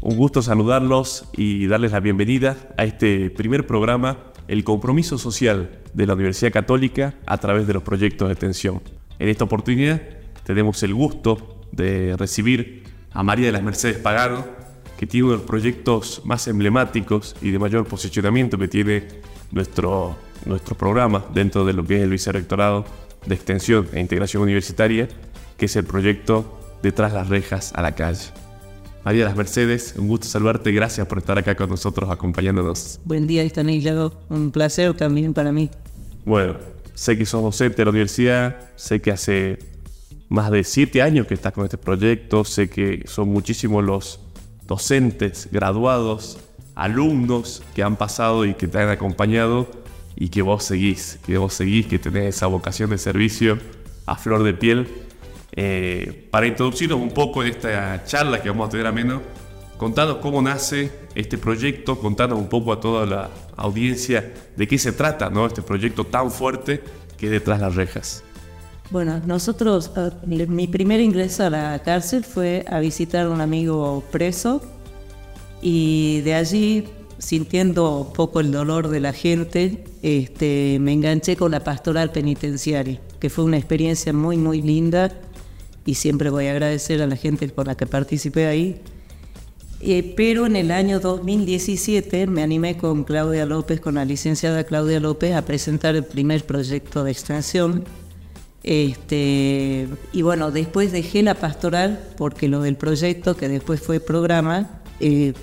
Un 0.00 0.16
gusto 0.16 0.40
saludarlos 0.40 1.28
y 1.36 1.66
darles 1.66 1.92
la 1.92 2.00
bienvenida 2.00 2.56
a 2.78 2.84
este 2.84 3.28
primer 3.28 3.66
programa, 3.66 4.16
El 4.48 4.64
compromiso 4.64 5.18
social 5.18 5.82
de 5.92 6.06
la 6.06 6.14
Universidad 6.14 6.50
Católica 6.50 7.14
a 7.26 7.36
través 7.36 7.66
de 7.66 7.74
los 7.74 7.82
proyectos 7.82 8.28
de 8.28 8.32
extensión. 8.32 8.80
En 9.18 9.28
esta 9.28 9.44
oportunidad 9.44 10.00
tenemos 10.42 10.82
el 10.82 10.94
gusto 10.94 11.60
de 11.72 12.16
recibir 12.16 12.84
a 13.12 13.22
María 13.22 13.46
de 13.46 13.52
las 13.52 13.62
Mercedes 13.62 13.98
Pagano, 13.98 14.46
que 14.96 15.06
tiene 15.06 15.24
uno 15.24 15.32
de 15.32 15.38
los 15.40 15.46
proyectos 15.46 16.22
más 16.24 16.48
emblemáticos 16.48 17.36
y 17.42 17.50
de 17.50 17.58
mayor 17.58 17.86
posicionamiento 17.86 18.56
que 18.56 18.68
tiene 18.68 19.06
nuestro, 19.52 20.16
nuestro 20.46 20.74
programa 20.76 21.26
dentro 21.34 21.66
de 21.66 21.74
lo 21.74 21.84
que 21.84 21.98
es 21.98 22.02
el 22.02 22.10
vicerrectorado 22.10 22.86
de 23.26 23.34
extensión 23.34 23.86
e 23.92 24.00
integración 24.00 24.42
universitaria, 24.42 25.08
que 25.58 25.66
es 25.66 25.76
el 25.76 25.84
proyecto 25.84 26.63
Detrás 26.84 27.14
las 27.14 27.30
rejas 27.30 27.72
a 27.74 27.80
la 27.80 27.94
calle. 27.94 28.26
María 29.06 29.22
de 29.22 29.28
las 29.30 29.36
Mercedes, 29.38 29.94
un 29.96 30.06
gusto 30.06 30.26
saludarte, 30.26 30.70
gracias 30.70 31.06
por 31.06 31.16
estar 31.16 31.38
acá 31.38 31.54
con 31.54 31.70
nosotros 31.70 32.10
acompañándonos. 32.10 33.00
Buen 33.06 33.26
día, 33.26 33.42
Estanislao, 33.42 34.12
un 34.28 34.50
placer 34.50 34.92
también 34.92 35.32
para 35.32 35.50
mí. 35.50 35.70
Bueno, 36.26 36.56
sé 36.92 37.16
que 37.16 37.24
sos 37.24 37.42
docente 37.42 37.78
de 37.78 37.84
la 37.86 37.90
universidad, 37.90 38.68
sé 38.76 39.00
que 39.00 39.12
hace 39.12 39.60
más 40.28 40.50
de 40.50 40.62
siete 40.62 41.00
años 41.00 41.26
que 41.26 41.32
estás 41.32 41.54
con 41.54 41.64
este 41.64 41.78
proyecto, 41.78 42.44
sé 42.44 42.68
que 42.68 43.04
son 43.06 43.30
muchísimos 43.30 43.82
los 43.82 44.20
docentes, 44.66 45.48
graduados, 45.50 46.36
alumnos 46.74 47.62
que 47.74 47.82
han 47.82 47.96
pasado 47.96 48.44
y 48.44 48.52
que 48.52 48.68
te 48.68 48.78
han 48.78 48.90
acompañado 48.90 49.68
y 50.16 50.28
que 50.28 50.42
vos 50.42 50.64
seguís, 50.64 51.18
que 51.24 51.38
vos 51.38 51.54
seguís, 51.54 51.86
que 51.86 51.98
tenés 51.98 52.36
esa 52.36 52.46
vocación 52.46 52.90
de 52.90 52.98
servicio 52.98 53.58
a 54.04 54.16
flor 54.16 54.42
de 54.42 54.52
piel 54.52 55.03
eh, 55.56 56.26
para 56.30 56.46
introducirnos 56.46 56.98
un 57.00 57.10
poco 57.10 57.42
en 57.42 57.50
esta 57.50 58.04
charla 58.04 58.42
que 58.42 58.48
vamos 58.48 58.66
a 58.66 58.70
tener 58.70 58.86
a 58.86 58.92
menos, 58.92 59.22
contanos 59.76 60.16
cómo 60.16 60.42
nace 60.42 60.90
este 61.14 61.38
proyecto, 61.38 61.98
contanos 62.00 62.38
un 62.38 62.48
poco 62.48 62.72
a 62.72 62.80
toda 62.80 63.06
la 63.06 63.30
audiencia 63.56 64.32
de 64.56 64.66
qué 64.66 64.78
se 64.78 64.90
trata 64.90 65.30
¿no? 65.30 65.46
este 65.46 65.62
proyecto 65.62 66.04
tan 66.04 66.32
fuerte 66.32 66.82
que 67.16 67.26
es 67.26 67.32
detrás 67.32 67.60
las 67.60 67.76
rejas. 67.76 68.24
Bueno, 68.90 69.20
nosotros, 69.26 69.92
eh, 69.96 70.10
mi 70.26 70.66
primer 70.66 71.00
ingreso 71.00 71.44
a 71.44 71.50
la 71.50 71.78
cárcel 71.84 72.24
fue 72.24 72.64
a 72.68 72.80
visitar 72.80 73.26
a 73.26 73.30
un 73.30 73.40
amigo 73.40 74.02
preso 74.10 74.60
y 75.62 76.20
de 76.22 76.34
allí, 76.34 76.84
sintiendo 77.18 78.00
un 78.00 78.12
poco 78.12 78.40
el 78.40 78.50
dolor 78.50 78.88
de 78.88 79.00
la 79.00 79.12
gente, 79.12 79.84
este, 80.02 80.78
me 80.80 80.92
enganché 80.92 81.36
con 81.36 81.52
la 81.52 81.62
pastoral 81.62 82.10
penitenciaria, 82.10 83.00
que 83.20 83.30
fue 83.30 83.44
una 83.44 83.56
experiencia 83.56 84.12
muy, 84.12 84.36
muy 84.36 84.60
linda 84.60 85.12
y 85.86 85.94
siempre 85.94 86.30
voy 86.30 86.46
a 86.46 86.52
agradecer 86.52 87.02
a 87.02 87.06
la 87.06 87.16
gente 87.16 87.48
por 87.48 87.66
la 87.66 87.76
que 87.76 87.86
participé 87.86 88.46
ahí. 88.46 88.80
Eh, 89.80 90.14
pero 90.16 90.46
en 90.46 90.56
el 90.56 90.70
año 90.70 90.98
2017 90.98 92.26
me 92.26 92.42
animé 92.42 92.76
con 92.78 93.04
Claudia 93.04 93.44
López, 93.44 93.80
con 93.80 93.96
la 93.96 94.04
licenciada 94.04 94.64
Claudia 94.64 94.98
López, 94.98 95.34
a 95.34 95.42
presentar 95.42 95.94
el 95.94 96.04
primer 96.04 96.44
proyecto 96.46 97.04
de 97.04 97.10
extensión. 97.10 97.84
Este, 98.62 99.86
y 100.12 100.22
bueno, 100.22 100.50
después 100.50 100.90
dejé 100.90 101.22
la 101.22 101.34
pastoral 101.34 102.00
porque 102.16 102.48
lo 102.48 102.62
del 102.62 102.76
proyecto, 102.76 103.36
que 103.36 103.48
después 103.48 103.80
fue 103.80 104.00
programa, 104.00 104.80
eh, 105.00 105.34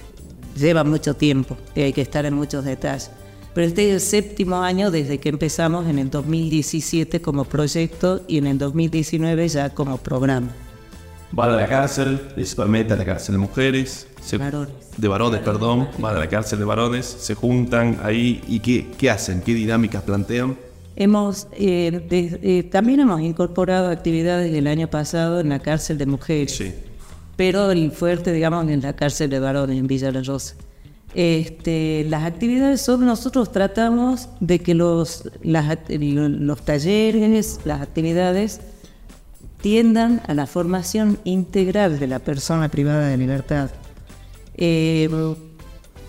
lleva 0.58 0.84
mucho 0.84 1.14
tiempo 1.14 1.56
y 1.76 1.82
hay 1.82 1.94
que 1.94 2.02
estar 2.02 2.26
en 2.26 2.34
muchos 2.34 2.66
detalles. 2.66 3.12
Pero 3.54 3.68
este 3.68 3.90
es 3.90 3.94
el 3.96 4.02
séptimo 4.02 4.62
año 4.62 4.92
desde 4.92 5.18
que 5.18 5.30
empezamos 5.30 5.88
en 5.88 6.00
el 6.00 6.10
2017 6.10 7.22
como 7.22 7.44
proyecto 7.44 8.22
y 8.28 8.38
en 8.38 8.48
el 8.48 8.58
2019 8.58 9.48
ya 9.50 9.70
como 9.72 9.98
programa. 9.98 10.50
Van 11.34 11.50
a 11.52 11.56
la 11.56 11.68
cárcel, 11.68 12.20
principalmente 12.34 12.94
a 12.94 12.98
la 12.98 13.06
cárcel 13.06 13.36
de 13.36 13.40
mujeres. 13.40 14.08
varones. 14.38 14.74
De 14.98 15.08
varones, 15.08 15.42
perdón. 15.42 15.88
Van 15.98 16.16
a 16.16 16.20
la 16.20 16.28
cárcel 16.28 16.60
de 16.60 16.66
varones, 16.66 17.06
se 17.06 17.36
juntan 17.36 18.00
ahí. 18.04 18.42
¿Y 18.48 18.60
qué, 18.60 18.88
qué 18.98 19.10
hacen? 19.10 19.42
¿Qué 19.42 19.54
dinámicas 19.54 20.04
plantean? 20.04 20.58
Hemos, 20.96 21.48
eh, 21.54 22.06
eh, 22.12 22.64
también 22.64 23.00
hemos 23.00 23.22
incorporado 23.22 23.90
actividades 23.90 24.52
del 24.52 24.68
año 24.68 24.90
pasado 24.90 25.40
en 25.40 25.50
la 25.50 25.60
cárcel 25.60 25.98
de 25.98 26.06
mujeres. 26.06 26.56
Sí. 26.56 26.74
Pero 27.38 27.72
el 27.72 27.92
fuerte, 27.92 28.34
digamos, 28.34 28.68
en 28.70 28.82
la 28.82 28.94
cárcel 28.94 29.30
de 29.30 29.40
varones, 29.40 29.78
en 29.78 29.88
Villa 29.88 30.12
La 30.12 30.22
Rosa. 30.22 30.56
Este, 31.14 32.06
las 32.08 32.24
actividades 32.24 32.82
son, 32.82 33.06
nosotros 33.06 33.52
tratamos 33.52 34.30
de 34.40 34.60
que 34.60 34.74
los, 34.74 35.30
los 35.44 36.62
talleres, 36.62 37.60
las 37.66 37.82
actividades 37.82 38.62
tiendan 39.62 40.22
a 40.28 40.34
la 40.34 40.48
formación 40.48 41.20
integral 41.26 42.00
de 42.00 42.08
la 42.08 42.20
persona 42.20 42.70
privada 42.70 43.08
de 43.08 43.18
libertad. 43.18 43.70
Eh, 44.56 45.10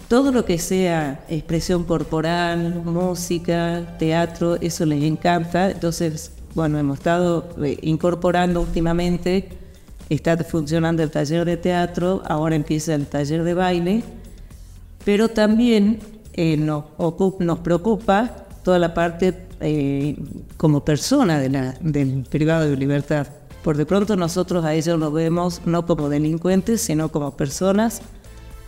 todo 0.09 0.31
lo 0.31 0.45
que 0.45 0.59
sea 0.59 1.25
expresión 1.29 1.85
corporal, 1.85 2.83
música, 2.85 3.97
teatro, 3.99 4.57
eso 4.57 4.87
les 4.87 5.03
encanta. 5.03 5.71
Entonces, 5.71 6.33
bueno, 6.55 6.79
hemos 6.79 6.99
estado 6.99 7.49
eh, 7.63 7.79
incorporando 7.83 8.61
últimamente, 8.61 9.49
está 10.09 10.37
funcionando 10.45 11.03
el 11.03 11.11
taller 11.11 11.45
de 11.45 11.57
teatro, 11.57 12.23
ahora 12.27 12.55
empieza 12.55 12.95
el 12.95 13.07
taller 13.07 13.43
de 13.43 13.55
baile 13.55 14.05
pero 15.05 15.29
también 15.29 16.01
eh, 16.35 16.57
nos, 16.57 16.85
preocupa 17.63 18.47
toda 18.65 18.79
la 18.79 18.95
parte 18.95 19.35
eh, 19.61 20.17
como 20.57 20.85
persona 20.85 21.39
de 21.39 21.75
del 21.81 22.25
privado 22.29 22.69
de 22.69 22.77
libertad. 22.77 23.27
Por 23.63 23.77
de 23.77 23.87
pronto 23.87 24.17
nosotros 24.17 24.65
a 24.65 24.75
ellos 24.75 24.99
los 24.99 25.13
vemos 25.13 25.61
no 25.67 25.87
como 25.87 26.09
delincuentes, 26.09 26.81
sino 26.81 27.11
como 27.11 27.37
personas 27.37 28.03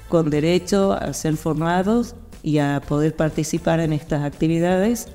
con 0.08 0.30
derecho 0.30 0.92
a 0.92 1.12
ser 1.12 1.36
formados 1.36 2.14
y 2.42 2.58
a 2.58 2.80
poder 2.86 3.16
participar 3.16 3.80
en 3.80 3.92
estas 3.92 4.22
actividades. 4.22 5.08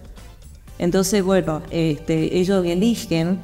Entonces, 0.80 1.24
bueno, 1.24 1.62
este, 1.70 2.38
ellos 2.38 2.66
eligen 2.66 3.40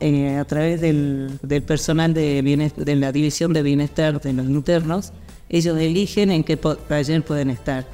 eh, 0.00 0.36
a 0.36 0.44
través 0.44 0.80
del, 0.80 1.40
personal 1.66 2.14
de, 2.14 2.70
de 2.76 2.96
la 2.96 3.12
División 3.12 3.52
de 3.52 3.62
Bienestar 3.62 4.20
de 4.20 4.32
los 4.32 4.46
Internos, 4.46 5.12
ellos 5.50 5.78
eligen 5.78 6.30
en 6.30 6.44
qué 6.44 6.56
taller 6.56 7.22
pueden 7.24 7.50
estar. 7.50 7.84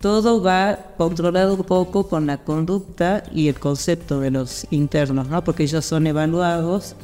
Todo 0.00 0.42
va 0.42 0.78
controlado 0.96 1.54
un 1.54 1.62
poco 1.62 2.08
con 2.08 2.26
la 2.26 2.38
conducta 2.38 3.22
y 3.32 3.46
el 3.46 3.60
concepto 3.60 4.18
de 4.18 4.32
los 4.32 4.66
internos, 4.70 5.28
¿no? 5.28 5.44
porque 5.44 5.62
ellos 5.62 5.84
son 5.84 6.08
evaluados 6.08 6.96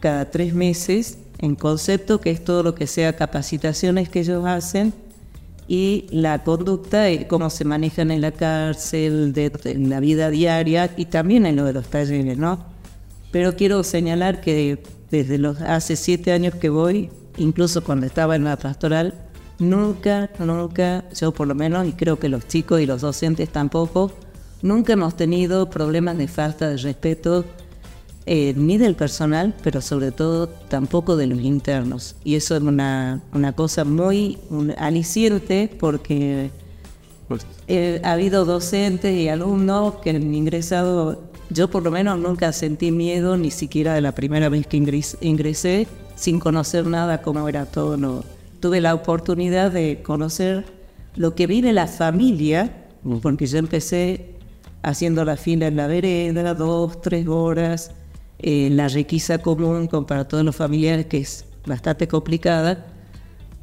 cada 0.00 0.30
tres 0.30 0.52
meses 0.52 1.18
en 1.38 1.54
concepto, 1.54 2.20
que 2.20 2.30
es 2.30 2.44
todo 2.44 2.62
lo 2.62 2.74
que 2.74 2.86
sea 2.86 3.16
capacitaciones 3.16 4.08
que 4.08 4.20
ellos 4.20 4.44
hacen, 4.44 4.92
y 5.68 6.06
la 6.10 6.44
conducta, 6.44 7.10
y 7.10 7.24
cómo 7.24 7.50
se 7.50 7.64
manejan 7.64 8.10
en 8.10 8.20
la 8.20 8.32
cárcel, 8.32 9.32
en 9.64 9.90
la 9.90 10.00
vida 10.00 10.30
diaria 10.30 10.92
y 10.96 11.06
también 11.06 11.44
en 11.44 11.56
lo 11.56 11.64
de 11.64 11.72
los 11.72 11.88
talleres, 11.88 12.38
¿no? 12.38 12.64
Pero 13.32 13.56
quiero 13.56 13.82
señalar 13.82 14.40
que 14.40 14.78
desde 15.10 15.38
los 15.38 15.60
hace 15.60 15.96
siete 15.96 16.32
años 16.32 16.54
que 16.54 16.68
voy, 16.68 17.10
incluso 17.36 17.82
cuando 17.82 18.06
estaba 18.06 18.36
en 18.36 18.44
la 18.44 18.56
pastoral, 18.56 19.14
nunca, 19.58 20.30
nunca, 20.38 21.04
yo 21.14 21.32
por 21.32 21.46
lo 21.46 21.54
menos, 21.54 21.86
y 21.86 21.92
creo 21.92 22.18
que 22.18 22.28
los 22.28 22.46
chicos 22.46 22.80
y 22.80 22.86
los 22.86 23.00
docentes 23.00 23.48
tampoco, 23.50 24.12
nunca 24.62 24.92
hemos 24.92 25.16
tenido 25.16 25.70
problemas 25.70 26.18
de 26.18 26.28
falta 26.28 26.68
de 26.68 26.76
respeto 26.76 27.44
eh, 28.28 28.54
ni 28.56 28.76
del 28.76 28.96
personal, 28.96 29.54
pero 29.62 29.80
sobre 29.80 30.10
todo 30.10 30.48
tampoco 30.48 31.16
de 31.16 31.28
los 31.28 31.40
internos. 31.40 32.16
Y 32.24 32.34
eso 32.34 32.56
es 32.56 32.62
una, 32.62 33.22
una 33.32 33.52
cosa 33.52 33.84
muy 33.84 34.38
aliciente 34.78 35.70
porque 35.78 36.50
eh, 37.68 38.00
ha 38.02 38.12
habido 38.12 38.44
docentes 38.44 39.16
y 39.16 39.28
alumnos 39.28 39.96
que 39.96 40.10
han 40.10 40.34
ingresado, 40.34 41.22
yo 41.50 41.70
por 41.70 41.84
lo 41.84 41.92
menos 41.92 42.18
nunca 42.18 42.52
sentí 42.52 42.90
miedo, 42.90 43.36
ni 43.36 43.52
siquiera 43.52 43.94
de 43.94 44.00
la 44.00 44.12
primera 44.12 44.48
vez 44.48 44.66
que 44.66 44.76
ingresé, 44.76 45.86
sin 46.16 46.40
conocer 46.40 46.86
nada 46.86 47.22
cómo 47.22 47.48
era 47.48 47.66
todo. 47.66 47.96
No. 47.96 48.24
Tuve 48.60 48.80
la 48.80 48.94
oportunidad 48.94 49.70
de 49.70 50.02
conocer 50.02 50.64
lo 51.14 51.34
que 51.34 51.46
vive 51.46 51.72
la 51.72 51.86
familia, 51.86 52.86
porque 53.22 53.46
yo 53.46 53.58
empecé 53.58 54.34
haciendo 54.82 55.24
la 55.24 55.36
fila 55.36 55.68
en 55.68 55.76
la 55.76 55.86
vereda, 55.86 56.54
dos, 56.54 57.00
tres 57.00 57.28
horas, 57.28 57.92
eh, 58.38 58.68
la 58.70 58.88
requisa 58.88 59.38
común 59.38 59.88
para 60.06 60.26
todos 60.26 60.44
los 60.44 60.56
familiares, 60.56 61.06
que 61.06 61.18
es 61.18 61.44
bastante 61.66 62.08
complicada. 62.08 62.86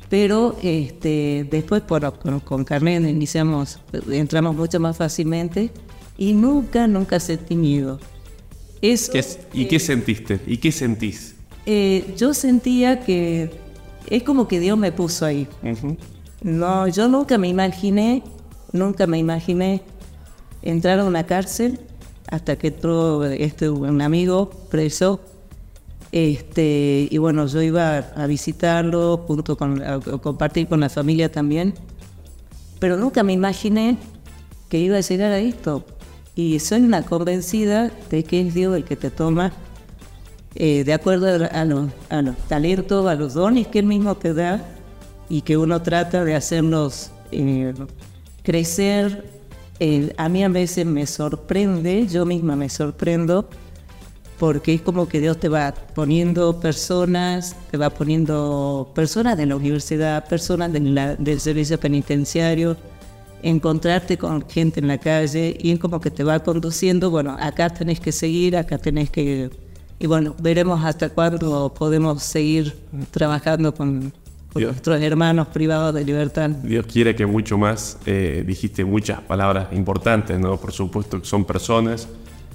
Pero 0.10 0.56
este, 0.62 1.48
después, 1.50 1.84
bueno, 1.88 2.14
con, 2.14 2.40
con 2.40 2.64
Carmen 2.64 3.08
iniciamos, 3.10 3.80
entramos 4.12 4.56
mucho 4.56 4.80
más 4.80 4.98
fácilmente 4.98 5.72
y 6.18 6.34
nunca, 6.34 6.88
nunca 6.88 7.20
sentí 7.20 7.56
miedo. 7.56 8.00
Eso, 8.82 9.14
¿Y 9.54 9.66
qué 9.66 9.80
sentiste? 9.80 10.40
¿Y 10.46 10.58
qué 10.58 10.72
sentís? 10.72 11.33
Eh, 11.66 12.14
yo 12.18 12.34
sentía 12.34 13.00
que 13.02 13.52
es 14.10 14.24
como 14.24 14.48
que 14.48 14.60
Dios 14.60 14.78
me 14.78 14.92
puso 14.92 15.26
ahí. 15.26 15.48
No, 16.42 16.88
yo 16.88 17.08
nunca 17.08 17.38
me 17.38 17.48
imaginé, 17.48 18.24
nunca 18.72 19.08
me 19.08 19.18
imaginé 19.18 19.82
entrar 20.62 21.00
a 21.00 21.06
una 21.06 21.26
cárcel 21.26 21.80
hasta 22.28 22.58
que 22.58 22.68
entró 22.68 23.26
este, 23.26 23.70
un 23.70 24.02
amigo 24.02 24.50
preso 24.70 25.20
Este, 26.12 27.08
y 27.10 27.18
bueno, 27.18 27.48
yo 27.48 27.62
iba 27.62 27.98
a 27.98 28.28
visitarlo 28.28 29.18
junto 29.26 29.58
con, 29.58 29.82
a 29.82 30.00
compartir 30.00 30.68
con 30.68 30.80
la 30.80 30.90
familia 30.90 31.32
también, 31.32 31.74
pero 32.80 32.98
nunca 32.98 33.24
me 33.24 33.34
imaginé 33.34 33.98
que 34.70 34.78
iba 34.78 34.98
a 34.98 35.02
llegar 35.02 35.32
a 35.32 35.40
esto. 35.40 35.84
Y 36.36 36.60
soy 36.60 36.82
una 36.82 37.04
convencida 37.04 37.92
de 38.10 38.24
que 38.24 38.42
es 38.42 38.54
Dios 38.54 38.76
el 38.76 38.84
que 38.84 38.96
te 38.96 39.10
toma 39.10 39.54
eh, 40.56 40.84
de 40.84 40.94
acuerdo 40.94 41.28
a, 41.28 41.62
a 41.62 42.22
los 42.22 42.38
talentos, 42.48 43.08
a 43.08 43.16
los 43.16 43.34
dones 43.34 43.68
que 43.68 43.80
Él 43.80 43.86
mismo 43.86 44.16
te 44.16 44.34
da 44.34 44.62
y 45.30 45.42
que 45.42 45.58
uno 45.58 45.82
trata 45.82 46.24
de 46.24 46.36
hacernos 46.36 47.12
eh, 47.32 47.74
crecer. 48.44 49.24
Eh, 49.80 50.14
a 50.18 50.30
mí 50.30 50.44
a 50.44 50.50
veces 50.50 50.86
me 50.86 51.08
sorprende, 51.08 52.08
yo 52.08 52.26
misma 52.26 52.56
me 52.56 52.70
sorprendo, 52.70 53.50
porque 54.40 54.76
es 54.76 54.82
como 54.82 55.08
que 55.08 55.20
Dios 55.20 55.40
te 55.40 55.50
va 55.50 55.74
poniendo 55.96 56.60
personas, 56.60 57.56
te 57.72 57.78
va 57.78 57.90
poniendo 57.90 58.92
personas 58.94 59.38
de 59.38 59.48
la 59.48 59.56
universidad, 59.56 60.28
personas 60.28 60.72
del 60.72 61.40
servicio 61.40 61.80
penitenciario, 61.80 62.78
encontrarte 63.42 64.18
con 64.18 64.48
gente 64.48 64.80
en 64.80 64.88
la 64.88 65.00
calle 65.00 65.58
y 65.60 65.72
es 65.72 65.80
como 65.80 66.00
que 66.00 66.12
te 66.12 66.24
va 66.24 66.40
conduciendo, 66.40 67.10
bueno, 67.10 67.36
acá 67.40 67.70
tenés 67.70 68.00
que 68.00 68.12
seguir, 68.12 68.56
acá 68.56 68.78
tenés 68.78 69.10
que 69.10 69.50
y 70.00 70.08
bueno, 70.08 70.36
veremos 70.42 70.84
hasta 70.84 71.10
cuándo 71.10 71.74
podemos 71.74 72.24
seguir 72.24 72.76
trabajando 73.12 73.74
con, 73.74 74.14
nuestros 74.56 75.02
hermanos 75.02 75.48
privados 75.48 75.96
de 75.96 76.06
libertad. 76.06 76.50
Dios 76.50 76.86
quiere 76.86 77.16
que 77.16 77.26
mucho 77.26 77.58
más, 77.58 77.98
eh, 78.06 78.44
dijiste 78.46 78.86
muchas 78.86 79.20
palabras 79.22 79.70
importantes, 79.74 80.40
¿no? 80.40 80.58
Por 80.58 80.72
supuesto 80.72 81.20
que 81.20 81.26
son 81.26 81.44
personas, 81.46 82.08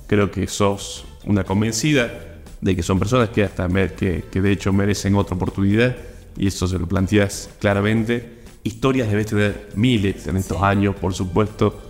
creo 0.07 0.31
que 0.31 0.47
sos 0.47 1.05
una 1.27 1.43
convencida 1.43 2.09
de 2.61 2.77
que 2.77 2.83
son 2.83 2.99
personas 2.99 3.31
que 3.31 3.43
hasta 3.43 3.69
que, 3.97 4.25
que 4.31 4.41
de 4.41 4.53
hecho 4.53 4.73
merecen 4.73 5.17
otra 5.17 5.35
oportunidad 5.35 5.97
y 6.37 6.47
eso 6.47 6.67
se 6.69 6.79
lo 6.79 6.87
planteas 6.87 7.51
claramente. 7.59 8.39
Historias 8.63 9.09
debes 9.09 9.27
tener 9.27 9.71
miles 9.75 10.27
en 10.27 10.37
estos 10.37 10.63
años, 10.63 10.95
por 10.97 11.15
supuesto. 11.15 11.83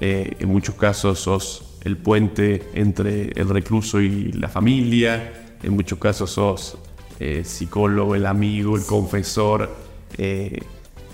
Eh, 0.00 0.36
en 0.40 0.48
muchos 0.48 0.74
casos 0.74 1.20
sos 1.20 1.71
el 1.84 1.96
puente 1.96 2.70
entre 2.74 3.32
el 3.34 3.48
recluso 3.48 4.00
y 4.00 4.32
la 4.32 4.48
familia. 4.48 5.32
En 5.62 5.74
muchos 5.74 5.98
casos 5.98 6.30
sos 6.30 6.78
eh, 7.18 7.42
psicólogo, 7.44 8.14
el 8.14 8.26
amigo, 8.26 8.76
el 8.76 8.84
confesor. 8.84 9.70
Eh, 10.16 10.60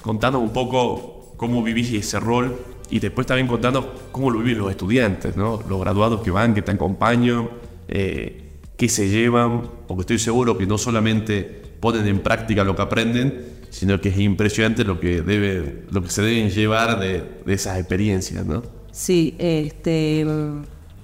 contando 0.02 0.38
un 0.38 0.52
poco 0.52 1.34
cómo 1.36 1.62
vivís 1.62 1.92
ese 1.92 2.18
rol 2.20 2.56
y 2.90 2.98
después 2.98 3.26
también 3.26 3.46
contando 3.46 4.08
cómo 4.10 4.30
lo 4.30 4.40
viven 4.40 4.58
los 4.58 4.70
estudiantes, 4.70 5.36
¿no? 5.36 5.62
los 5.68 5.80
graduados 5.80 6.22
que 6.22 6.30
van, 6.30 6.54
que 6.54 6.62
te 6.62 6.72
acompañan, 6.72 7.48
eh, 7.88 8.42
qué 8.76 8.88
se 8.88 9.08
llevan, 9.08 9.62
porque 9.86 10.00
estoy 10.02 10.18
seguro 10.18 10.56
que 10.56 10.66
no 10.66 10.78
solamente 10.78 11.44
ponen 11.80 12.06
en 12.06 12.20
práctica 12.20 12.64
lo 12.64 12.74
que 12.74 12.82
aprenden, 12.82 13.58
sino 13.70 14.00
que 14.00 14.08
es 14.08 14.18
impresionante 14.18 14.84
lo 14.84 14.98
que, 14.98 15.20
debe, 15.20 15.84
lo 15.90 16.02
que 16.02 16.08
se 16.08 16.22
deben 16.22 16.50
llevar 16.50 16.98
de, 16.98 17.22
de 17.44 17.54
esas 17.54 17.78
experiencias. 17.78 18.46
¿no? 18.46 18.77
Sí, 18.92 19.34
este, 19.38 20.26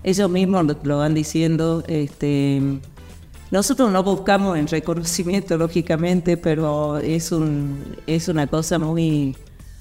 ellos 0.03 0.31
mismos 0.31 0.67
lo, 0.83 0.99
van 0.99 1.15
diciendo. 1.15 1.83
Este, 1.89 2.61
nosotros 3.51 3.91
no 3.91 4.03
buscamos 4.03 4.59
el 4.59 4.69
reconocimiento, 4.69 5.57
lógicamente, 5.59 6.37
pero 6.37 6.99
es, 6.99 7.33
un, 7.33 7.97
es 8.07 8.29
una 8.29 8.47
cosa 8.47 8.79
muy, 8.79 9.37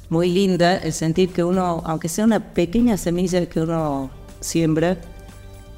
muy 0.09 0.31
linda 0.31 0.77
el 0.77 0.93
sentir 0.93 1.29
que 1.29 1.43
uno, 1.43 1.81
aunque 1.85 2.09
sea 2.09 2.25
una 2.25 2.53
pequeña 2.53 2.97
semilla 2.97 3.45
que 3.47 3.61
uno 3.61 4.09
siembra, 4.39 4.97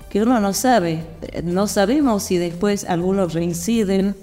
que 0.10 0.22
uno 0.22 0.40
no 0.40 0.54
sabe, 0.54 1.04
no 1.44 1.68
sabemos 1.68 2.24
si 2.24 2.38
después 2.38 2.86
algunos 2.86 3.34
reinciden, 3.34 4.16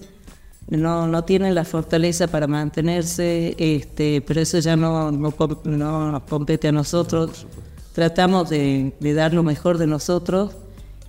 no, 0.69 1.07
no 1.07 1.25
tienen 1.25 1.55
la 1.55 1.65
fortaleza 1.65 2.29
para 2.29 2.47
mantenerse, 2.47 3.55
este, 3.59 4.23
pero 4.23 4.41
eso 4.41 4.59
ya 4.61 4.77
no, 4.77 5.11
no, 5.11 5.35
no 5.65 6.13
nos 6.13 6.23
compete 6.23 6.69
a 6.69 6.73
nosotros 6.73 7.47
tratamos 7.93 8.49
de, 8.49 8.93
dar 9.01 9.35
lo 9.35 9.43
mejor 9.43 9.79
de 9.79 9.87
nosotros 9.87 10.53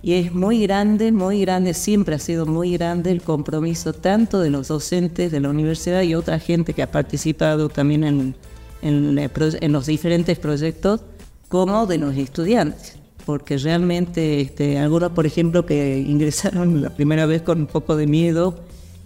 y 0.02 0.14
es 0.14 0.34
muy 0.34 0.62
grande, 0.62 1.12
muy 1.12 1.40
grande, 1.40 1.72
siempre 1.72 2.14
ha 2.14 2.18
sido 2.18 2.44
muy 2.44 2.76
grande 2.76 3.10
el 3.10 3.22
compromiso 3.22 3.94
tanto 3.94 4.40
de 4.40 4.50
los 4.50 4.68
docentes 4.68 5.32
de 5.32 5.40
la 5.40 5.48
universidad 5.48 6.02
y 6.02 6.14
otra 6.14 6.38
gente 6.38 6.74
que 6.74 6.82
ha 6.82 6.90
participado 6.90 7.70
también 7.70 8.04
en, 8.04 8.34
en, 8.82 9.72
los 9.72 9.86
diferentes 9.86 10.38
proyectos, 10.38 11.00
como 11.48 11.86
de 11.86 11.98
los 11.98 12.16
estudiantes. 12.16 12.98
Porque 13.24 13.56
realmente 13.56 14.42
este, 14.42 14.78
algunos, 14.78 15.12
por 15.12 15.24
ejemplo, 15.24 15.64
que 15.64 15.98
ingresaron 15.98 16.82
la 16.82 16.90
primera 16.90 17.24
vez 17.24 17.40
con 17.40 17.60
un 17.60 17.66
poco 17.66 17.96
de 17.96 18.06
miedo, 18.06 18.60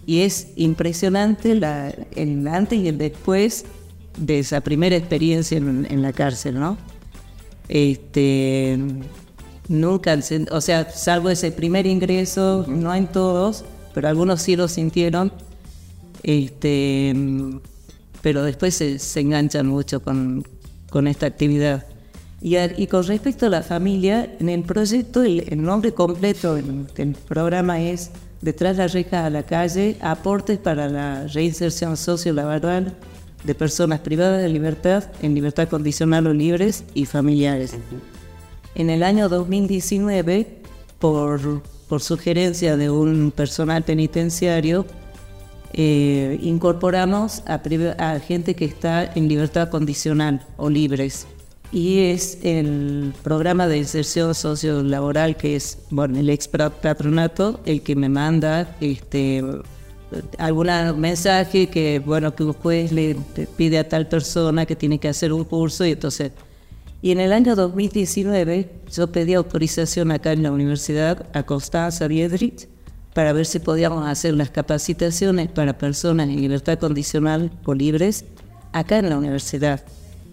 y 0.05 0.21
es 0.21 0.49
impresionante 0.57 1.55
la, 1.55 1.93
el 2.15 2.45
antes 2.47 2.79
y 2.79 2.89
el 2.89 2.97
después 2.97 3.63
de 4.17 4.39
esa 4.39 4.59
primera 4.59 4.97
experiencia 4.97 5.57
en, 5.57 5.87
en 5.89 6.01
la 6.01 6.11
cárcel, 6.11 6.59
¿no? 6.59 6.77
Este, 7.69 8.77
nunca, 9.67 10.17
o 10.51 10.59
sea, 10.59 10.89
salvo 10.91 11.29
ese 11.29 11.51
primer 11.51 11.85
ingreso, 11.85 12.65
no 12.67 12.93
en 12.93 13.07
todos, 13.07 13.63
pero 13.93 14.09
algunos 14.09 14.41
sí 14.41 14.55
lo 14.55 14.67
sintieron. 14.67 15.31
Este, 16.23 17.15
pero 18.21 18.43
después 18.43 18.75
se, 18.75 19.19
enganchan 19.19 19.67
mucho 19.67 20.01
con, 20.01 20.45
con 20.89 21.07
esta 21.07 21.27
actividad. 21.27 21.85
Y, 22.41 22.57
y, 22.57 22.87
con 22.87 23.05
respecto 23.05 23.45
a 23.45 23.49
la 23.49 23.63
familia, 23.63 24.35
en 24.39 24.49
el 24.49 24.63
proyecto, 24.63 25.23
el, 25.23 25.61
nombre 25.61 25.93
completo 25.93 26.55
del, 26.55 27.15
programa 27.27 27.81
es 27.81 28.11
Detrás 28.41 28.77
la 28.77 28.87
reja 28.87 29.25
a 29.25 29.29
la 29.29 29.43
calle, 29.43 29.97
aportes 29.99 30.57
para 30.57 30.87
la 30.87 31.27
reinserción 31.27 31.97
sociolaboral 31.97 32.95
de 33.43 33.55
personas 33.55 33.99
privadas 33.99 34.41
de 34.41 34.49
libertad 34.49 35.05
en 35.21 35.35
libertad 35.35 35.69
condicional 35.69 36.27
o 36.27 36.33
libres 36.33 36.83
y 36.93 37.05
familiares. 37.05 37.75
En 38.75 38.89
el 38.89 39.03
año 39.03 39.29
2019, 39.29 40.47
por, 40.99 41.61
por 41.87 42.01
sugerencia 42.01 42.77
de 42.77 42.89
un 42.89 43.31
personal 43.31 43.83
penitenciario, 43.83 44.85
eh, 45.73 46.39
incorporamos 46.41 47.43
a, 47.45 47.61
a, 47.97 48.19
gente 48.19 48.55
que 48.55 48.65
está 48.65 49.03
en 49.03 49.27
libertad 49.27 49.69
condicional 49.69 50.45
o 50.57 50.69
libres. 50.69 51.27
Y 51.71 51.99
es 51.99 52.39
el 52.41 53.13
programa 53.23 53.67
de 53.67 53.77
inserción 53.77 54.33
sociolaboral 54.33 55.37
que 55.37 55.55
es, 55.55 55.77
bueno, 55.91 56.17
el 56.17 56.29
ex 56.29 56.47
patronato, 56.47 57.59
el 57.65 57.83
que 57.83 57.95
me 57.95 58.09
manda 58.09 58.75
este, 58.81 59.43
algún 60.37 60.67
mensaje 60.99 61.67
que, 61.67 61.99
bueno, 61.99 62.35
que 62.35 62.43
un 62.43 62.53
juez 62.53 62.91
le 62.91 63.15
pide 63.57 63.79
a 63.79 63.87
tal 63.87 64.07
persona 64.07 64.65
que 64.65 64.75
tiene 64.75 64.99
que 64.99 65.07
hacer 65.07 65.33
un 65.33 65.43
curso 65.43 65.85
y 65.85 65.91
entonces... 65.91 66.31
Y 67.01 67.11
en 67.11 67.21
el 67.21 67.31
año 67.31 67.55
2019 67.55 68.69
yo 68.91 69.07
pedí 69.07 69.33
autorización 69.33 70.11
acá 70.11 70.33
en 70.33 70.43
la 70.43 70.51
universidad 70.51 71.27
a 71.33 71.43
Constanza 71.43 72.07
Biedrich 72.07 72.67
para 73.13 73.31
ver 73.31 73.45
si 73.45 73.59
podíamos 73.59 74.05
hacer 74.05 74.33
las 74.33 74.49
capacitaciones 74.49 75.49
para 75.49 75.77
personas 75.77 76.27
en 76.27 76.41
libertad 76.41 76.77
condicional 76.77 77.51
o 77.63 77.73
libres 77.73 78.25
acá 78.73 78.99
en 78.99 79.09
la 79.09 79.17
universidad. 79.17 79.81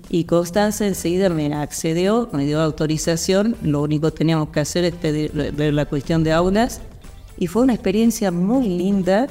Y 0.08 0.24
Constanza 0.24 0.86
enseguida 0.86 1.28
me 1.28 1.52
accedió, 1.54 2.28
me 2.32 2.44
dio 2.44 2.60
autorización, 2.60 3.56
lo 3.62 3.82
único 3.82 4.10
que 4.10 4.18
teníamos 4.18 4.48
que 4.48 4.60
hacer 4.60 4.84
es 4.84 4.94
pedir, 4.94 5.32
ver 5.32 5.72
la 5.72 5.86
cuestión 5.86 6.24
de 6.24 6.32
aulas 6.32 6.80
y 7.38 7.48
fue 7.48 7.62
una 7.62 7.74
experiencia 7.74 8.30
muy 8.30 8.68
linda 8.68 9.26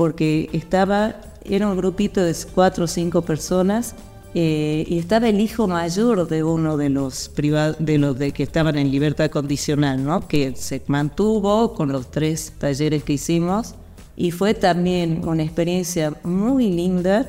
porque 0.00 0.48
estaba, 0.54 1.16
era 1.44 1.68
un 1.68 1.76
grupito 1.76 2.22
de 2.24 2.34
cuatro 2.54 2.84
o 2.84 2.86
cinco 2.86 3.20
personas 3.20 3.94
eh, 4.34 4.86
y 4.88 4.98
estaba 4.98 5.28
el 5.28 5.38
hijo 5.40 5.68
mayor 5.68 6.26
de 6.26 6.42
uno 6.42 6.78
de 6.78 6.88
los 6.88 7.28
privados, 7.28 7.76
de 7.78 7.98
los 7.98 8.18
de 8.18 8.32
que 8.32 8.42
estaban 8.42 8.78
en 8.78 8.90
libertad 8.90 9.28
condicional, 9.28 10.02
¿no? 10.02 10.26
que 10.26 10.56
se 10.56 10.80
mantuvo 10.86 11.74
con 11.74 11.92
los 11.92 12.10
tres 12.10 12.54
talleres 12.56 13.04
que 13.04 13.12
hicimos 13.12 13.74
y 14.16 14.30
fue 14.30 14.54
también 14.54 15.20
una 15.28 15.42
experiencia 15.42 16.14
muy 16.24 16.72
linda, 16.72 17.28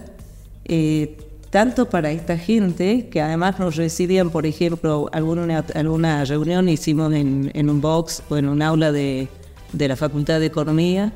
eh, 0.64 1.18
tanto 1.50 1.90
para 1.90 2.12
esta 2.12 2.38
gente, 2.38 3.10
que 3.10 3.20
además 3.20 3.60
nos 3.60 3.76
recibían, 3.76 4.30
por 4.30 4.46
ejemplo, 4.46 5.10
alguna, 5.12 5.66
alguna 5.76 6.24
reunión 6.24 6.70
hicimos 6.70 7.12
en, 7.12 7.52
en 7.54 7.70
un 7.70 7.82
box 7.82 8.24
o 8.30 8.38
en 8.38 8.48
un 8.48 8.62
aula 8.62 8.94
de, 8.94 9.28
de 9.74 9.88
la 9.90 9.98
Facultad 9.98 10.40
de 10.40 10.46
Economía, 10.46 11.12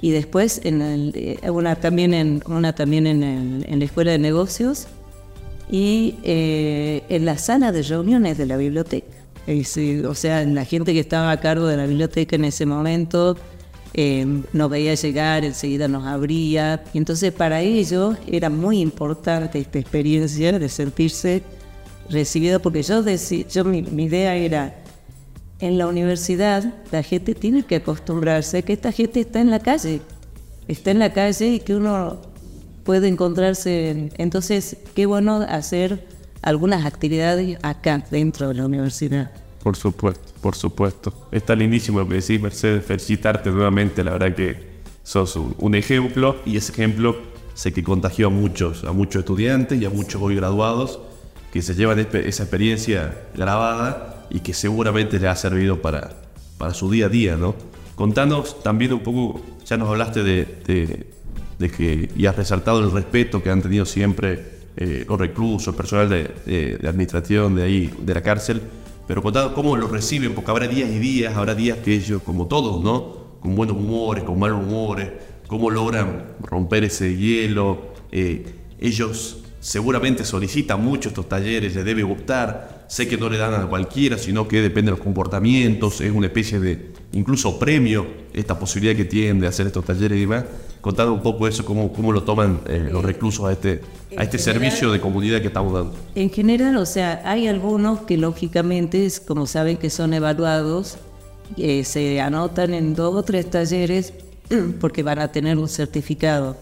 y 0.00 0.10
después 0.10 0.60
en 0.64 1.12
eh, 1.14 1.38
una 1.50 1.76
también 1.76 2.14
en 2.14 2.42
una 2.46 2.74
también 2.74 3.06
en, 3.06 3.78
la 3.78 3.84
escuela 3.84 4.12
de 4.12 4.18
negocios 4.18 4.86
y 5.70 6.14
eh, 6.22 7.02
en 7.08 7.24
la 7.24 7.36
sala 7.38 7.72
de 7.72 7.82
reuniones 7.82 8.38
de 8.38 8.46
la 8.46 8.56
biblioteca. 8.56 9.06
o 10.08 10.14
sea, 10.14 10.44
la 10.44 10.64
gente 10.64 10.92
que 10.92 11.00
estaba 11.00 11.30
a 11.30 11.40
cargo 11.40 11.66
de 11.66 11.76
la 11.76 11.86
biblioteca 11.86 12.36
en 12.36 12.44
ese 12.44 12.64
momento 12.64 13.36
eh, 13.94 14.42
nos 14.52 14.70
veía 14.70 14.94
llegar, 14.94 15.44
enseguida 15.44 15.88
nos 15.88 16.06
abría. 16.06 16.84
Y 16.92 16.98
entonces 16.98 17.32
para 17.32 17.60
ellos 17.60 18.16
era 18.26 18.50
muy 18.50 18.80
importante 18.80 19.58
esta 19.58 19.78
experiencia 19.78 20.58
de 20.58 20.68
sentirse 20.68 21.42
recibido, 22.08 22.60
porque 22.60 22.82
yo, 22.82 23.02
decía, 23.02 23.44
yo 23.48 23.64
mi 23.64 24.04
idea 24.04 24.36
era 24.36 24.74
en 25.60 25.78
la 25.78 25.86
universidad 25.86 26.72
la 26.92 27.02
gente 27.02 27.34
tiene 27.34 27.64
que 27.64 27.76
acostumbrarse 27.76 28.58
a 28.58 28.62
que 28.62 28.72
esta 28.72 28.92
gente 28.92 29.20
está 29.20 29.40
en 29.40 29.50
la 29.50 29.58
calle, 29.58 30.00
está 30.68 30.90
en 30.90 30.98
la 30.98 31.12
calle 31.12 31.48
y 31.48 31.60
que 31.60 31.74
uno 31.74 32.18
puede 32.84 33.08
encontrarse. 33.08 34.10
Entonces, 34.16 34.78
qué 34.94 35.06
bueno 35.06 35.44
hacer 35.48 36.06
algunas 36.42 36.86
actividades 36.86 37.58
acá 37.62 38.04
dentro 38.10 38.48
de 38.48 38.54
la 38.54 38.66
universidad. 38.66 39.30
Por 39.62 39.76
supuesto, 39.76 40.32
por 40.40 40.54
supuesto. 40.54 41.28
Está 41.32 41.54
lindísimo 41.54 42.00
lo 42.00 42.08
que 42.08 42.14
decís, 42.14 42.40
Mercedes. 42.40 42.84
Felicitarte 42.84 43.50
nuevamente. 43.50 44.04
La 44.04 44.12
verdad 44.12 44.34
que 44.34 44.68
sos 45.02 45.36
un, 45.36 45.74
ejemplo 45.74 46.36
y 46.46 46.56
ese 46.56 46.72
ejemplo 46.72 47.16
sé 47.54 47.72
que 47.72 47.82
contagió 47.82 48.28
a 48.28 48.30
muchos, 48.30 48.84
a 48.84 48.92
muchos 48.92 49.20
estudiantes 49.20 49.80
y 49.80 49.84
a 49.84 49.90
muchos 49.90 50.22
hoy 50.22 50.36
graduados 50.36 51.00
que 51.52 51.60
se 51.60 51.74
llevan 51.74 51.98
esa 51.98 52.42
experiencia 52.42 53.18
grabada 53.34 54.17
y 54.30 54.40
que 54.40 54.54
seguramente 54.54 55.18
les 55.18 55.28
ha 55.28 55.36
servido 55.36 55.80
para, 55.80 56.10
para 56.58 56.74
su 56.74 56.90
día 56.90 57.06
a 57.06 57.08
día, 57.08 57.36
¿no? 57.36 57.54
Contanos 57.94 58.62
también 58.62 58.92
un 58.92 59.00
poco, 59.00 59.40
ya 59.64 59.76
nos 59.76 59.88
hablaste 59.88 60.22
de, 60.22 61.06
de, 61.58 61.70
que 61.70 62.08
y 62.16 62.26
has 62.26 62.36
resaltado 62.36 62.80
el 62.80 62.92
respeto 62.92 63.42
que 63.42 63.50
han 63.50 63.60
tenido 63.60 63.84
siempre 63.84 64.58
eh, 64.76 65.04
los 65.08 65.18
reclusos, 65.18 65.74
personal 65.74 66.08
de, 66.08 66.78
de 66.80 66.88
administración 66.88 67.56
de 67.56 67.62
ahí, 67.64 67.94
de 68.00 68.14
la 68.14 68.22
cárcel, 68.22 68.62
pero 69.08 69.22
contado 69.22 69.54
cómo 69.54 69.74
lo 69.74 69.88
reciben, 69.88 70.34
porque 70.34 70.50
habrá 70.50 70.68
días 70.68 70.90
y 70.90 70.98
días, 70.98 71.34
habrá 71.34 71.54
días 71.54 71.78
que 71.78 71.94
ellos, 71.94 72.22
como 72.22 72.46
todos, 72.46 72.84
¿no? 72.84 73.38
Con 73.40 73.56
buenos 73.56 73.76
humores, 73.78 74.22
con 74.22 74.38
malos 74.38 74.62
humores, 74.62 75.10
cómo 75.46 75.70
logran 75.70 76.34
romper 76.42 76.84
ese 76.84 77.16
hielo. 77.16 77.94
Eh, 78.12 78.44
ellos 78.78 79.38
seguramente 79.60 80.24
solicitan 80.24 80.82
mucho 80.82 81.08
estos 81.08 81.28
talleres, 81.28 81.74
les 81.74 81.84
debe 81.84 82.02
gustar. 82.02 82.86
Sé 82.88 83.06
que 83.06 83.16
no 83.16 83.28
le 83.28 83.36
dan 83.36 83.54
a 83.54 83.66
cualquiera, 83.66 84.16
sino 84.16 84.48
que 84.48 84.62
depende 84.62 84.90
de 84.90 84.96
los 84.96 85.04
comportamientos, 85.04 86.00
es 86.00 86.10
una 86.10 86.26
especie 86.26 86.58
de 86.58 86.92
incluso 87.12 87.58
premio 87.58 88.06
esta 88.32 88.58
posibilidad 88.58 88.96
que 88.96 89.04
tienen 89.04 89.40
de 89.40 89.46
hacer 89.46 89.66
estos 89.66 89.84
talleres 89.84 90.16
y 90.16 90.20
demás. 90.22 90.44
Contad 90.80 91.10
un 91.10 91.20
poco 91.20 91.48
eso, 91.48 91.64
cómo, 91.64 91.92
cómo 91.92 92.12
lo 92.12 92.22
toman 92.22 92.60
eh, 92.66 92.88
los 92.90 93.04
reclusos 93.04 93.46
a 93.46 93.52
este, 93.52 93.82
a 94.16 94.22
este 94.22 94.38
servicio 94.38 94.92
de 94.92 95.00
comunidad 95.00 95.40
que 95.40 95.48
estamos 95.48 95.72
dando. 95.72 95.92
En 96.14 96.30
general, 96.30 96.76
o 96.76 96.86
sea, 96.86 97.20
hay 97.24 97.48
algunos 97.48 98.00
que 98.02 98.16
lógicamente, 98.16 99.08
como 99.26 99.46
saben 99.46 99.76
que 99.76 99.90
son 99.90 100.14
evaluados, 100.14 100.98
eh, 101.56 101.82
se 101.84 102.20
anotan 102.20 102.74
en 102.74 102.94
dos 102.94 103.14
o 103.14 103.22
tres 103.22 103.50
talleres 103.50 104.14
porque 104.80 105.02
van 105.02 105.18
a 105.18 105.32
tener 105.32 105.58
un 105.58 105.68
certificado. 105.68 106.56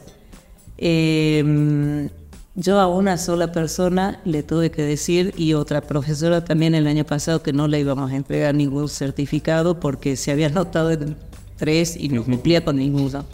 Yo 2.57 2.81
a 2.81 2.89
una 2.89 3.19
sola 3.19 3.53
persona 3.53 4.19
le 4.25 4.43
tuve 4.43 4.71
que 4.71 4.83
decir 4.83 5.35
y 5.37 5.53
otra 5.53 5.83
profesora 5.83 6.43
también 6.43 6.75
el 6.75 6.87
año 6.87 7.05
pasado 7.05 7.43
que 7.43 7.53
no 7.53 7.69
le 7.69 7.81
íbamos 7.81 8.11
a 8.11 8.17
entregar 8.17 8.55
ningún 8.55 8.89
certificado 8.89 9.79
porque 9.79 10.17
se 10.17 10.33
había 10.33 10.47
anotado 10.47 10.91
en 10.91 11.17
tres 11.57 11.97
y 11.97 12.09
no 12.09 12.25
cumplía 12.25 12.65
con 12.65 12.77
ninguno. 12.77 13.27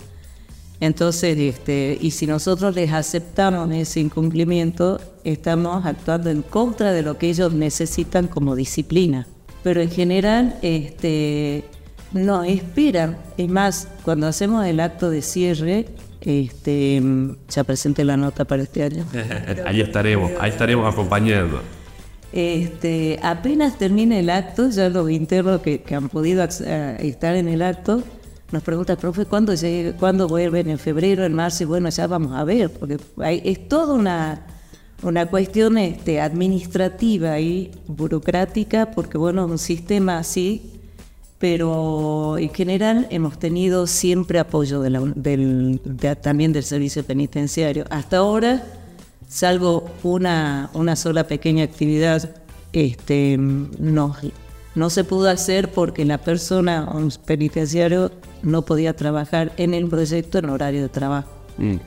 Entonces, 0.81 1.39
este, 1.39 1.97
y 2.01 2.11
si 2.11 2.27
nosotros 2.27 2.75
les 2.75 2.93
aceptamos 2.93 3.71
ese 3.71 4.01
incumplimiento, 4.01 5.01
estamos 5.23 5.87
actuando 5.87 6.29
en 6.29 6.43
contra 6.43 6.93
de 6.93 7.03
lo 7.03 7.17
que 7.17 7.31
ellos 7.31 7.53
necesitan 7.53 8.27
como 8.27 8.57
disciplina. 8.57 9.29
Pero 9.63 9.81
en 9.81 9.91
general, 9.91 10.59
este, 10.63 11.65
no 12.13 12.43
esperan. 12.43 13.17
Es 13.37 13.49
más, 13.49 13.87
cuando 14.05 14.27
hacemos 14.27 14.67
el 14.67 14.81
acto 14.81 15.09
de 15.09 15.23
cierre, 15.23 15.87
este, 16.23 17.03
ya 17.49 17.65
presenté 17.65 18.05
la 18.05 18.17
nota 18.17 18.45
para 18.45 18.63
este 18.63 18.83
año. 18.83 19.05
ahí 19.67 19.81
estaremos, 19.81 20.33
ahí 20.41 20.51
estaremos 20.51 20.93
acompañando. 20.93 21.61
Este, 22.33 23.19
apenas 23.23 23.77
termine 23.77 24.21
el 24.21 24.31
acto, 24.31 24.71
ya 24.71 24.89
los 24.89 25.11
internos 25.11 25.61
que, 25.61 25.83
que 25.83 25.95
han 25.95 26.09
podido 26.09 26.43
estar 26.43 27.37
en 27.37 27.49
el 27.49 27.61
acto, 27.61 28.03
nos 28.53 28.63
pregunta, 28.63 28.97
profe, 28.97 29.25
¿cuándo, 29.25 29.55
llegue, 29.55 29.95
¿cuándo 29.95 30.29
vuelven? 30.29 30.69
¿En 30.69 30.79
febrero, 30.79 31.25
en 31.25 31.33
marzo? 31.33 31.63
Y 31.63 31.67
bueno, 31.67 31.89
ya 31.89 32.07
vamos 32.07 32.33
a 32.33 32.45
ver, 32.45 32.71
porque 32.71 32.99
es 33.45 33.69
toda 33.69 33.95
una, 33.95 34.43
una 35.03 35.27
cuestión 35.27 35.79
este, 35.79 36.21
administrativa 36.21 37.41
y 37.41 37.71
burocrática, 37.87 38.91
porque 38.91 39.17
bueno, 39.17 39.47
un 39.47 39.59
sistema 39.59 40.19
así, 40.19 40.72
pero 41.43 42.39
en 42.39 42.55
general 42.55 43.09
hemos 43.11 43.37
tenido 43.37 43.89
siempre 43.89 44.39
apoyo 44.39 44.81
del, 44.81 45.81
también 46.23 46.53
del 46.53 46.63
servicio 46.63 47.03
penitenciario. 47.03 47.85
Hasta 47.91 48.19
ahora, 48.19 48.63
salvo 49.29 49.91
una, 50.05 50.71
una 50.73 50.95
sola 50.95 51.27
pequeña 51.27 51.65
actividad, 51.65 52.31
este, 52.73 53.37
no, 53.39 54.15
no 54.77 54.89
se 54.89 55.03
pudo 55.03 55.29
hacer 55.31 55.73
porque 55.73 56.05
la 56.05 56.19
persona, 56.19 56.89
un 56.95 57.13
penitenciario, 57.27 58.13
no 58.45 58.63
podía 58.63 58.95
trabajar 58.95 59.53
en 59.57 59.75
el 59.75 59.89
proyecto 59.89 60.39
en 60.39 60.49
horario 60.49 60.83
de 60.83 60.91
trabajo. 60.91 61.33
Mm. 61.59 61.79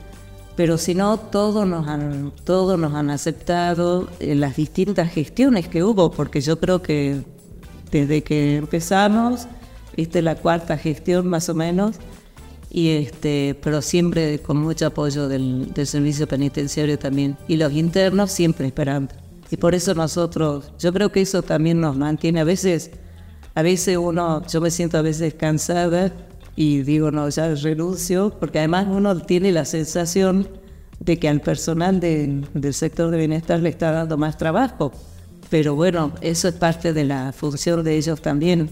Pero 0.54 0.76
si 0.76 0.94
no, 0.94 1.16
todos 1.16 1.66
nos 1.66 1.88
han, 1.88 2.30
todos 2.44 2.78
nos 2.78 2.92
han 2.92 3.08
aceptado 3.08 4.06
en 4.20 4.38
las 4.38 4.54
distintas 4.54 5.10
gestiones 5.10 5.66
que 5.66 5.82
hubo, 5.82 6.10
porque 6.10 6.42
yo 6.42 6.60
creo 6.60 6.82
que 6.82 7.22
desde 7.90 8.22
que 8.22 8.56
empezamos, 8.56 9.46
viste 9.96 10.22
la 10.22 10.36
cuarta 10.36 10.76
gestión 10.76 11.26
más 11.26 11.48
o 11.48 11.54
menos, 11.54 11.96
y 12.70 12.90
este, 12.90 13.58
pero 13.62 13.80
siempre 13.80 14.40
con 14.40 14.58
mucho 14.58 14.86
apoyo 14.86 15.28
del 15.28 15.72
servicio 15.84 16.26
penitenciario 16.26 16.98
también, 16.98 17.36
y 17.48 17.56
los 17.56 17.72
internos 17.72 18.30
siempre 18.30 18.66
esperando. 18.66 19.14
Y 19.50 19.56
por 19.56 19.74
eso 19.74 19.94
nosotros, 19.94 20.72
yo 20.78 20.92
creo 20.92 21.12
que 21.12 21.20
eso 21.20 21.42
también 21.42 21.80
nos 21.80 21.96
mantiene 21.96 22.40
a 22.40 22.44
veces, 22.44 22.90
a 23.54 23.62
veces 23.62 23.96
uno, 23.96 24.44
yo 24.46 24.60
me 24.60 24.70
siento 24.70 24.98
a 24.98 25.02
veces 25.02 25.34
cansada 25.34 26.12
y 26.56 26.82
digo, 26.82 27.10
no, 27.10 27.28
ya 27.28 27.54
renuncio, 27.54 28.34
porque 28.40 28.58
además 28.58 28.86
uno 28.90 29.16
tiene 29.22 29.52
la 29.52 29.64
sensación 29.64 30.48
de 30.98 31.18
que 31.18 31.28
al 31.28 31.40
personal 31.40 32.00
del 32.00 32.74
sector 32.74 33.10
de 33.10 33.18
bienestar 33.18 33.60
le 33.60 33.68
está 33.68 33.92
dando 33.92 34.16
más 34.16 34.36
trabajo. 34.36 34.92
Pero 35.50 35.74
bueno, 35.74 36.12
eso 36.20 36.48
es 36.48 36.54
parte 36.54 36.92
de 36.92 37.04
la 37.04 37.32
función 37.32 37.84
de 37.84 37.96
ellos 37.96 38.20
también. 38.20 38.70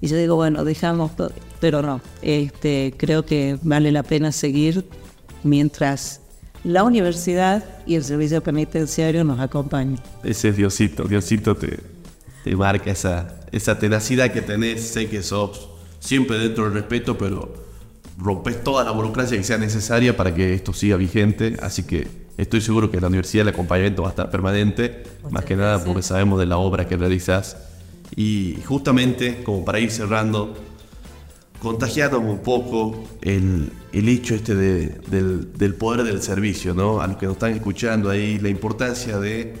Y 0.00 0.08
yo 0.08 0.16
digo, 0.16 0.36
bueno, 0.36 0.64
dejamos, 0.64 1.10
pero 1.60 1.82
no, 1.82 2.00
este, 2.22 2.94
creo 2.96 3.24
que 3.24 3.58
vale 3.62 3.90
la 3.90 4.02
pena 4.02 4.30
seguir 4.30 4.84
mientras 5.42 6.20
la 6.64 6.84
universidad 6.84 7.64
y 7.86 7.96
el 7.96 8.04
servicio 8.04 8.42
penitenciario 8.42 9.24
nos 9.24 9.40
acompañan. 9.40 10.00
Ese 10.22 10.50
es 10.50 10.56
Diosito, 10.56 11.04
Diosito 11.04 11.56
te, 11.56 11.80
te 12.44 12.56
marca 12.56 12.90
esa, 12.90 13.40
esa 13.50 13.78
tenacidad 13.78 14.32
que 14.32 14.42
tenés, 14.42 14.82
sé 14.82 15.08
que 15.08 15.22
sos 15.22 15.68
siempre 15.98 16.38
dentro 16.38 16.64
del 16.64 16.74
respeto, 16.74 17.18
pero 17.18 17.52
rompes 18.18 18.62
toda 18.62 18.84
la 18.84 18.90
burocracia 18.90 19.36
que 19.36 19.44
sea 19.44 19.58
necesaria 19.58 20.16
para 20.16 20.34
que 20.34 20.54
esto 20.54 20.72
siga 20.72 20.96
vigente. 20.96 21.56
Así 21.62 21.84
que 21.84 22.27
estoy 22.38 22.60
seguro 22.60 22.90
que 22.90 23.00
la 23.00 23.08
universidad 23.08 23.42
el 23.42 23.52
acompañamiento 23.52 24.02
va 24.02 24.08
a 24.08 24.10
estar 24.12 24.30
permanente, 24.30 25.02
más 25.30 25.44
que 25.44 25.56
nada 25.56 25.84
porque 25.84 26.02
sabemos 26.02 26.38
de 26.38 26.46
la 26.46 26.56
obra 26.56 26.86
que 26.86 26.96
realizas. 26.96 27.56
Y 28.16 28.58
justamente, 28.64 29.42
como 29.42 29.64
para 29.64 29.80
ir 29.80 29.90
cerrando, 29.90 30.54
contagiando 31.60 32.20
un 32.20 32.38
poco 32.38 33.04
el, 33.20 33.70
el 33.92 34.08
hecho 34.08 34.34
este 34.34 34.54
del, 34.54 35.52
del, 35.52 35.74
poder 35.74 36.04
del 36.04 36.22
servicio, 36.22 36.72
¿no? 36.74 37.00
A 37.00 37.06
los 37.08 37.16
que 37.16 37.26
nos 37.26 37.34
están 37.34 37.52
escuchando 37.52 38.08
ahí, 38.08 38.38
la 38.38 38.48
importancia 38.48 39.18
de 39.18 39.54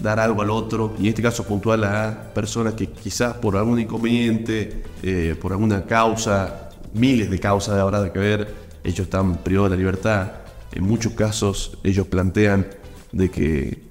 dar 0.00 0.20
algo 0.20 0.40
al 0.40 0.50
otro, 0.50 0.94
y 0.98 1.02
en 1.02 1.08
este 1.08 1.22
caso 1.22 1.44
puntual 1.44 1.84
a 1.84 2.32
personas 2.32 2.74
que 2.74 2.86
quizás 2.86 3.34
por 3.34 3.56
algún 3.56 3.80
inconveniente, 3.80 4.84
eh, 5.02 5.34
por 5.38 5.52
alguna 5.52 5.84
causa, 5.84 6.70
miles 6.94 7.28
de 7.28 7.38
causas 7.38 7.74
habrá 7.74 8.10
que 8.12 8.18
ver, 8.18 8.54
ellos 8.84 9.00
están 9.00 9.36
privados 9.38 9.70
de 9.70 9.76
la 9.76 9.80
libertad. 9.80 10.39
En 10.72 10.84
muchos 10.84 11.12
casos 11.12 11.78
ellos 11.84 12.06
plantean 12.06 12.66
de 13.12 13.30
que 13.30 13.82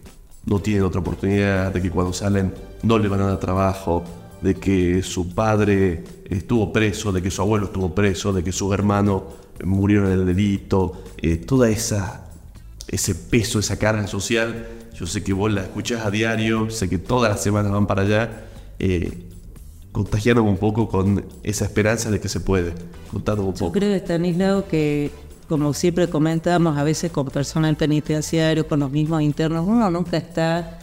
no 0.46 0.60
tienen 0.60 0.84
otra 0.84 1.02
oportunidad, 1.02 1.74
de 1.74 1.82
que 1.82 1.92
cuando 1.92 2.14
salen 2.14 2.54
no 2.84 2.98
le 2.98 3.08
van 3.08 3.22
a 3.22 3.28
dar 3.28 3.40
trabajo, 3.40 4.04
de 4.42 4.56
que 4.56 5.04
su 5.04 5.34
padre 5.34 6.04
estuvo 6.30 6.72
preso, 6.72 7.12
de 7.12 7.22
que 7.22 7.30
su 7.30 7.42
abuelo 7.42 7.66
estuvo 7.66 7.94
preso, 7.94 8.32
de 8.32 8.44
que 8.44 8.52
sus 8.52 8.74
hermanos 8.74 9.24
murieron 9.64 10.08
en 10.08 10.20
el 10.20 10.26
delito, 10.26 11.04
eh, 11.18 11.38
toda 11.38 11.70
esa 11.70 12.26
ese 12.88 13.14
peso, 13.14 13.60
esa 13.60 13.78
carga 13.78 14.08
social 14.08 14.66
yo 15.00 15.08
sé 15.08 15.24
que 15.24 15.32
vos 15.32 15.50
la 15.50 15.62
escuchás 15.62 16.06
a 16.06 16.12
diario, 16.12 16.70
sé 16.70 16.90
que 16.90 16.98
todas 16.98 17.32
las 17.32 17.42
semanas 17.42 17.72
van 17.72 17.88
para 17.88 18.02
allá. 18.02 18.44
Eh, 18.80 19.26
un 19.94 20.58
poco 20.58 20.90
con 20.90 21.26
esa 21.42 21.64
esperanza 21.64 22.12
de 22.12 22.20
que 22.20 22.28
se 22.28 22.42
puede. 22.42 22.74
Contanos 23.10 23.46
un 23.46 23.54
poco. 23.54 23.66
Yo 23.68 23.72
creo, 23.72 23.96
Stanislao, 23.96 24.68
que 24.68 25.10
como 25.50 25.74
siempre 25.74 26.08
comentamos, 26.08 26.78
a 26.78 26.84
veces 26.84 27.12
con 27.12 27.26
personal 27.28 27.76
penitenciario, 27.76 28.68
con 28.68 28.80
los 28.80 28.92
mismos 28.92 29.22
internos, 29.22 29.68
uno 29.68 29.90
nunca 29.90 30.18
está 30.18 30.80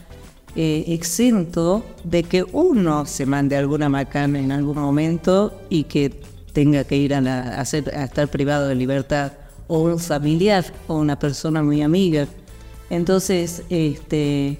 eh, 0.55 0.83
exento 0.87 1.83
de 2.03 2.23
que 2.23 2.43
uno 2.43 3.05
se 3.05 3.25
mande 3.25 3.55
alguna 3.55 3.89
macana 3.89 4.39
en 4.39 4.51
algún 4.51 4.77
momento 4.77 5.59
y 5.69 5.85
que 5.85 6.21
tenga 6.51 6.83
que 6.83 6.97
ir 6.97 7.13
a, 7.13 7.19
a 7.19 7.61
estar 7.61 8.27
privado 8.27 8.67
de 8.67 8.75
libertad, 8.75 9.31
o 9.67 9.83
un 9.83 9.99
familiar 9.99 10.65
o 10.87 10.95
una 10.95 11.19
persona 11.19 11.61
muy 11.61 11.81
amiga. 11.81 12.27
Entonces, 12.89 13.63
este, 13.69 14.59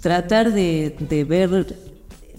tratar 0.00 0.52
de, 0.52 1.26
ver 1.28 1.76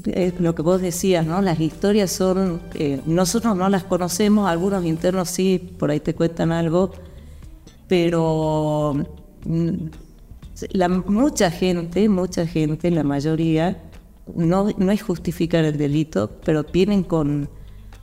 es 0.05 0.39
lo 0.39 0.55
que 0.55 0.61
vos 0.61 0.81
decías, 0.81 1.25
¿no? 1.25 1.41
Las 1.41 1.59
historias 1.59 2.11
son, 2.11 2.61
eh, 2.73 3.01
nosotros 3.05 3.55
no 3.55 3.69
las 3.69 3.83
conocemos, 3.83 4.49
algunos 4.49 4.85
internos 4.85 5.29
sí, 5.29 5.75
por 5.79 5.91
ahí 5.91 5.99
te 5.99 6.13
cuentan 6.13 6.51
algo, 6.51 6.91
pero 7.87 8.95
mm, 9.45 9.73
la, 10.71 10.89
mucha 10.89 11.51
gente, 11.51 12.07
mucha 12.09 12.45
gente, 12.45 12.91
la 12.91 13.03
mayoría, 13.03 13.81
no, 14.35 14.69
no 14.77 14.91
es 14.91 15.01
justificar 15.01 15.65
el 15.65 15.77
delito, 15.77 16.31
pero 16.43 16.63
vienen 16.63 17.03
con 17.03 17.49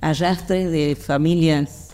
arrastres 0.01 0.71
de 0.71 0.97
familias 0.97 1.93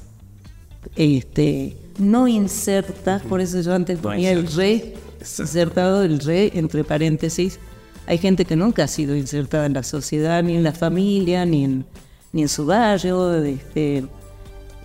este, 0.97 1.77
no 1.99 2.29
insertas, 2.29 3.23
por 3.23 3.41
eso 3.41 3.61
yo 3.61 3.75
antes 3.75 3.99
ponía 3.99 4.33
el 4.33 4.47
re, 4.53 4.95
insertado 5.21 6.03
el 6.03 6.21
re 6.21 6.53
entre 6.55 6.85
paréntesis. 6.85 7.59
Hay 8.09 8.17
gente 8.17 8.47
que 8.47 8.57
nunca 8.57 8.85
ha 8.85 8.89
sido 8.89 9.15
insertada 9.15 9.67
en 9.67 9.75
la 9.75 9.83
sociedad, 9.83 10.43
ni 10.43 10.57
en 10.57 10.63
la 10.63 10.73
familia, 10.73 11.45
ni 11.45 11.65
en, 11.65 11.85
ni 12.33 12.41
en 12.41 12.49
su 12.49 12.65
barrio. 12.65 13.35
Este, 13.35 14.03